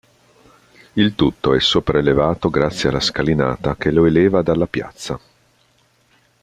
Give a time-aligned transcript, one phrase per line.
[0.93, 5.19] Il tutto è sopraelevato grazie alla scalinata che lo eleva dalla piazza.